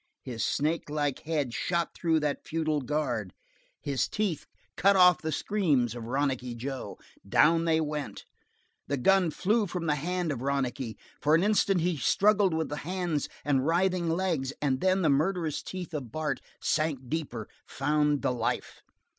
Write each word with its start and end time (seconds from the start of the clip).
His 0.23 0.43
snake 0.43 0.89
like 0.89 1.19
head 1.25 1.53
shot 1.53 1.93
through 1.93 2.21
that 2.21 2.43
futile 2.43 2.81
guard; 2.81 3.35
his 3.79 4.07
teeth 4.07 4.47
cut 4.75 4.95
off 4.95 5.21
the 5.21 5.31
screams 5.31 5.93
of 5.93 6.05
Ronicky 6.07 6.55
Joe. 6.55 6.97
Down 7.29 7.65
they 7.65 7.79
went. 7.79 8.25
The 8.87 8.97
gun 8.97 9.29
flew 9.29 9.67
from 9.67 9.85
the 9.85 9.93
hand 9.93 10.31
of 10.31 10.41
Ronicky; 10.41 10.97
for 11.21 11.35
an 11.35 11.43
instant 11.43 11.81
he 11.81 11.97
struggled 11.97 12.55
with 12.55 12.71
hands 12.71 13.29
and 13.45 13.63
writhing 13.67 14.09
legs, 14.09 14.51
and 14.59 14.81
then 14.81 15.03
the 15.03 15.09
murderous 15.11 15.61
teeth 15.61 15.93
of 15.93 16.11
Bart 16.11 16.41
sank 16.59 17.07
deeper, 17.07 17.47
found 17.67 18.23
the 18.23 18.31
life. 18.31 18.81